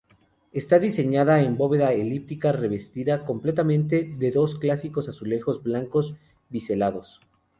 [0.51, 6.15] Está diseñada en bóveda elíptica revestida completamente de los clásicos azulejos blancos
[6.49, 7.19] biselados.